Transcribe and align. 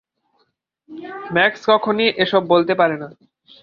Max 1.35 1.61
কখনই 1.71 2.07
এসব 2.23 2.41
বলতে 2.47 2.73
পারে 2.75 2.95
না। 3.01 3.07